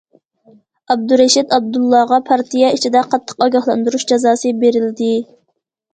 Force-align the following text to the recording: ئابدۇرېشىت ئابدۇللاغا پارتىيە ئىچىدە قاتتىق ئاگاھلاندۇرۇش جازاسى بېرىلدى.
ئابدۇرېشىت 0.93 1.53
ئابدۇللاغا 1.57 2.19
پارتىيە 2.29 2.71
ئىچىدە 2.77 3.03
قاتتىق 3.13 3.45
ئاگاھلاندۇرۇش 3.47 4.07
جازاسى 4.13 4.59
بېرىلدى. 4.65 5.13